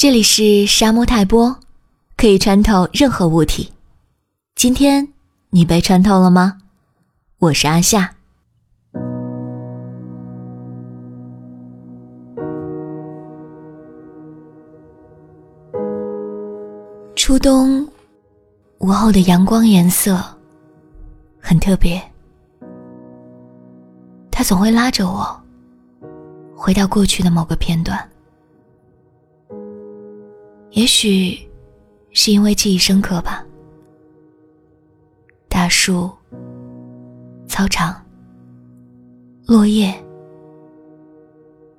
[0.00, 1.54] 这里是沙漠泰波，
[2.16, 3.70] 可以穿透任何物体。
[4.54, 5.06] 今天
[5.50, 6.56] 你被穿透了吗？
[7.38, 8.10] 我是阿夏。
[17.14, 17.86] 初冬
[18.78, 20.18] 午后的阳光颜色
[21.38, 22.02] 很特别，
[24.30, 25.42] 它总会拉着我
[26.56, 28.09] 回到过去的某个片段。
[30.70, 31.38] 也许
[32.12, 33.44] 是因为记忆深刻吧。
[35.48, 36.10] 大树、
[37.48, 38.00] 操场、
[39.46, 39.92] 落叶，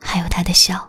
[0.00, 0.84] 还有他的笑。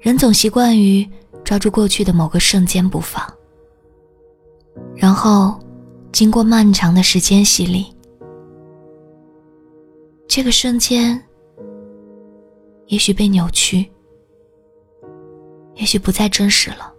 [0.00, 1.08] 人总习惯于
[1.44, 3.22] 抓住过去的某个瞬间不放，
[4.96, 5.58] 然后
[6.10, 7.86] 经过漫长的时间洗礼，
[10.26, 11.22] 这个瞬间
[12.86, 13.90] 也许被扭曲。
[15.84, 16.90] 也许不再真实了，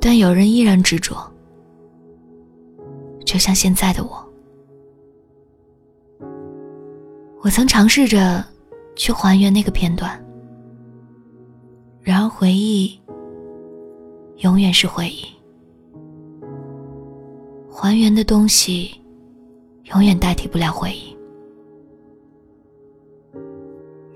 [0.00, 1.16] 但有人依然执着，
[3.24, 4.28] 就像现在的我。
[7.40, 8.44] 我曾尝试着
[8.96, 10.20] 去还原那个片段，
[12.02, 13.00] 然而回忆
[14.38, 15.24] 永远是回忆，
[17.70, 18.90] 还原的东西
[19.84, 21.16] 永远代替不了回忆。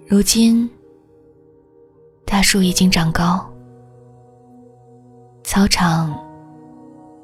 [0.09, 0.69] 如今。
[2.31, 3.45] 大树已经长高，
[5.43, 6.17] 操场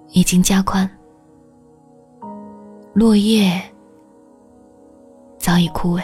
[0.08, 0.90] 已经加宽，
[2.92, 3.62] 落叶
[5.38, 6.02] 早已枯萎。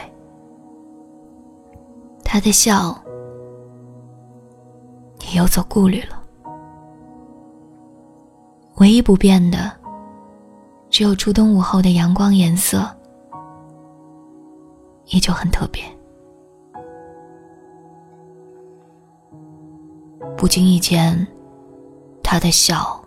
[2.24, 2.96] 他的笑
[5.26, 6.22] 也有所顾虑了。
[8.76, 9.72] 唯一不变的，
[10.90, 12.88] 只有初冬午后的阳光颜色，
[15.06, 15.82] 依旧很特别。
[20.36, 21.26] 不经意间，
[22.22, 23.02] 他的笑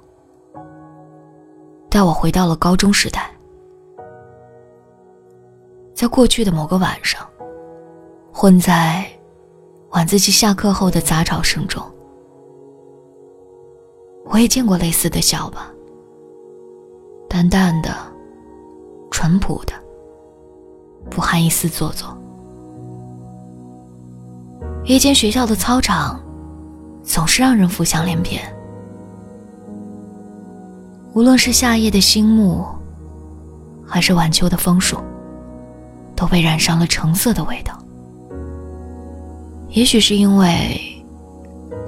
[1.89, 3.29] 带我回到了高中时代。
[5.93, 7.25] 在过去的某个晚上，
[8.31, 9.05] 混在
[9.91, 11.81] 晚自习下课后的杂吵声中，
[14.25, 15.71] 我也见过类似的笑吧。
[17.29, 17.93] 淡淡的，
[19.11, 19.73] 淳朴的，
[21.09, 22.17] 不含一丝做作。
[24.83, 26.24] 一间学校的操场。
[27.05, 28.41] 总是让人浮想联翩。
[31.13, 32.65] 无论是夏夜的星幕，
[33.85, 34.97] 还是晚秋的枫树，
[36.15, 37.77] 都被染上了橙色的味道。
[39.69, 40.79] 也许是因为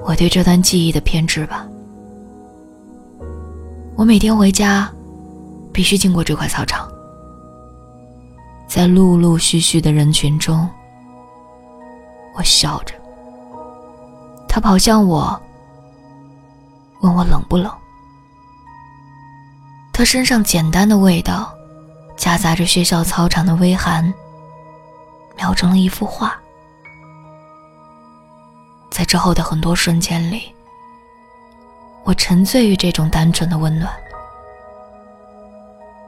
[0.06, 1.68] 我对这段记忆的偏执吧。
[3.96, 4.90] 我每天回家，
[5.74, 6.88] 必须经过这块操场，
[8.68, 10.70] 在陆陆续续的人群中，
[12.36, 12.94] 我笑着。
[14.58, 15.40] 他跑向我，
[17.02, 17.72] 问我冷不冷。
[19.94, 21.54] 他身上简单的味道，
[22.16, 24.12] 夹杂着学校操场的微寒，
[25.36, 26.36] 描成了一幅画。
[28.90, 30.52] 在之后的很多瞬间里，
[32.04, 33.94] 我沉醉于这种单纯的温暖。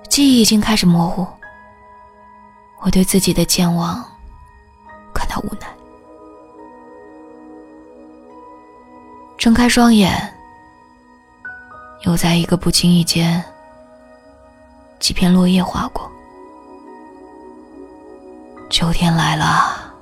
[0.10, 1.24] 记忆已经开始模糊，
[2.80, 4.04] 我对自己的健忘
[9.40, 10.12] 睁开双眼，
[12.02, 13.42] 又在一个不经意间，
[15.00, 16.12] 几片落叶划过。
[18.70, 19.94] 秋天来了，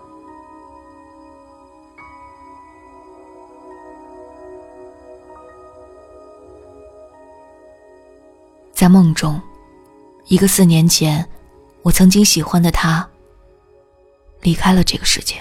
[8.74, 9.40] 在梦中，
[10.26, 11.24] 一个四年前
[11.84, 13.08] 我曾经喜欢的他，
[14.42, 15.36] 离开了这个世界。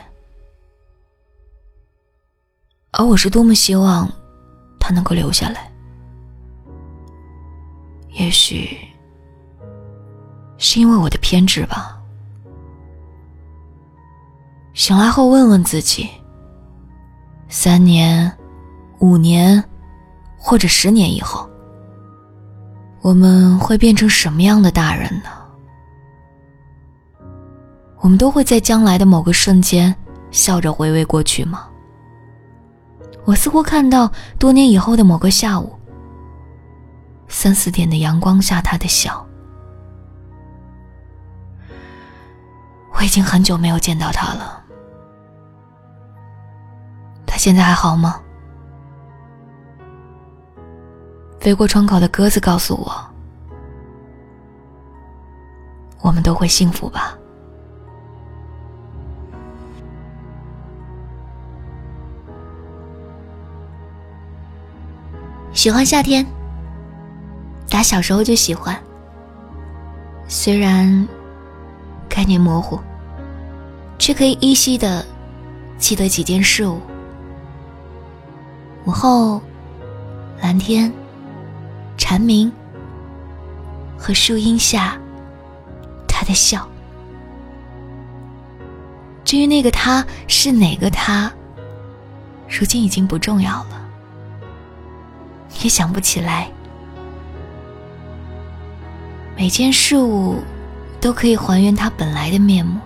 [2.99, 4.11] 而我是多么希望
[4.81, 5.71] 他能够留下来。
[8.12, 8.79] 也许
[10.57, 12.01] 是因为我的偏执吧。
[14.73, 16.09] 醒来后问问自己：
[17.49, 18.31] 三年、
[18.99, 19.62] 五年，
[20.38, 21.49] 或者十年以后，
[23.03, 25.31] 我们会变成什么样的大人呢？
[28.00, 29.94] 我们都会在将来的某个瞬间
[30.31, 31.69] 笑着回味过去吗？
[33.26, 35.76] 我似乎看到多年以后的某个下午，
[37.26, 39.26] 三四点的阳光下，他的笑。
[42.94, 44.64] 我已经很久没有见到他了，
[47.26, 48.20] 他现在还好吗？
[51.40, 52.93] 飞过窗口的鸽子告诉我，
[56.00, 57.19] 我们都会幸福吧。
[65.56, 66.25] 喜欢夏天，
[67.70, 68.79] 打小时候就喜欢。
[70.29, 71.08] 虽然
[72.11, 72.79] 概念模糊，
[73.99, 75.03] 却可以依稀的
[75.79, 76.79] 记得几件事物：
[78.85, 79.41] 午后、
[80.43, 80.93] 蓝天、
[81.97, 82.53] 蝉鸣
[83.97, 85.00] 和树荫下
[86.06, 86.69] 他的笑。
[89.25, 91.32] 至于那个他是哪个他，
[92.47, 93.86] 如今已经不重要了。
[95.67, 96.49] 也想不起来。
[99.37, 100.41] 每件事物
[101.01, 102.79] 都可以还原它本来的面目，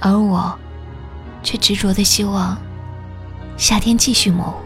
[0.00, 0.58] 而我
[1.42, 2.56] 却执着的希望
[3.58, 4.62] 夏天继续模糊，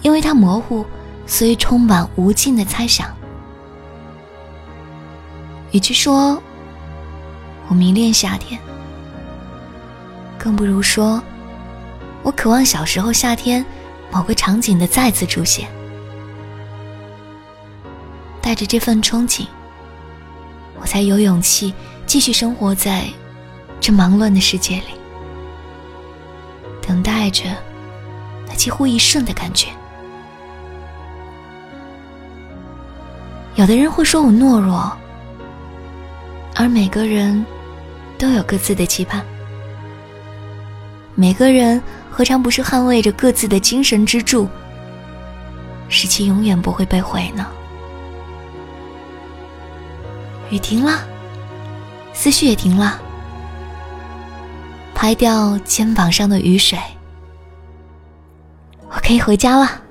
[0.00, 0.86] 因为它模糊，
[1.26, 3.14] 所以充满无尽的猜想。
[5.72, 6.42] 与其说
[7.68, 8.58] 我迷恋夏天，
[10.38, 11.22] 更不如说。
[12.24, 13.66] 我渴望小时候夏天
[14.12, 15.66] 某个场景的再次出现，
[18.42, 19.46] 带着这份憧憬，
[20.78, 21.72] 我才有勇气
[22.04, 23.06] 继续生活在
[23.80, 24.94] 这忙乱的世界里，
[26.86, 27.44] 等待着
[28.46, 29.68] 那几乎一瞬的感觉。
[33.54, 34.94] 有的人会说我懦弱，
[36.54, 37.44] 而每个人
[38.18, 39.24] 都有各自的期盼，
[41.14, 41.82] 每个人。
[42.12, 44.46] 何尝不是捍卫着各自的精神支柱，
[45.88, 47.46] 使其永远不会被毁呢？
[50.50, 51.02] 雨停了，
[52.12, 53.00] 思绪也停了，
[54.94, 56.78] 拍掉肩膀上的雨水，
[58.90, 59.81] 我可以回家了。